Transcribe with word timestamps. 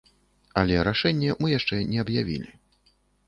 Але 0.61 0.77
рашэнне 0.87 1.35
мы 1.45 1.53
яшчэ 1.59 1.79
не 1.91 2.01
аб'явілі. 2.05 2.49